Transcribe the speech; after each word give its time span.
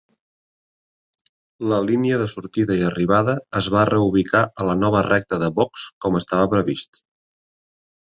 La 1.73 1.77
línia 1.89 2.17
de 2.21 2.25
sortida 2.31 2.77
i 2.79 2.85
arribada 2.87 3.35
es 3.61 3.67
va 3.75 3.83
reubicar 3.89 4.41
a 4.63 4.67
la 4.71 4.77
nova 4.85 5.03
recta 5.09 5.39
de 5.45 5.51
boxs 5.61 5.85
com 6.07 6.19
estava 6.21 6.49
previst. 6.55 6.99